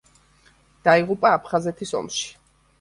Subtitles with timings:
[0.87, 2.29] დაიღუპა აფხაზეთის ომში.